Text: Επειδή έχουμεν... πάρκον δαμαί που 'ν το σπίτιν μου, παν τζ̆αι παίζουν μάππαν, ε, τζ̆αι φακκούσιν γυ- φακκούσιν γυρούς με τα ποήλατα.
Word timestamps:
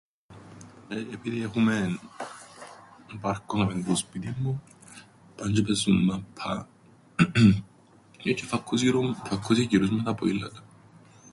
Επειδή 1.13 1.41
έχουμεν... 1.41 1.99
πάρκον 3.21 3.59
δαμαί 3.59 3.71
που 3.73 3.77
'ν 3.79 3.83
το 3.85 3.95
σπίτιν 3.95 4.33
μου, 4.39 4.63
παν 5.35 5.51
τζ̆αι 5.51 5.63
παίζουν 5.65 6.03
μάππαν, 6.03 6.67
ε, 8.23 8.33
τζ̆αι 8.33 8.43
φακκούσιν 8.43 8.99
γυ- 8.99 9.27
φακκούσιν 9.27 9.63
γυρούς 9.67 9.89
με 9.91 10.03
τα 10.03 10.13
ποήλατα. 10.15 10.61